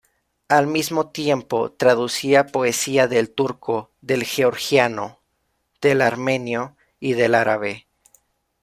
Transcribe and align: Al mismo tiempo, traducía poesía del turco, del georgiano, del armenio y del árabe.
Al 0.47 0.65
mismo 0.65 1.11
tiempo, 1.11 1.73
traducía 1.73 2.47
poesía 2.47 3.07
del 3.07 3.29
turco, 3.29 3.91
del 4.01 4.23
georgiano, 4.23 5.19
del 5.79 6.01
armenio 6.01 6.75
y 6.99 7.13
del 7.13 7.35
árabe. 7.35 7.85